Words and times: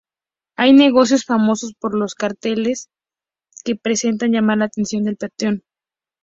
Hay 0.57 0.73
negocios 0.73 1.25
famosos 1.25 1.75
por 1.79 1.93
los 1.95 2.15
carteles 2.15 2.89
que 3.63 3.75
pretenden 3.75 4.31
llamar 4.31 4.57
la 4.57 4.65
atención 4.65 5.03
del 5.03 5.15
peatón. 5.15 5.61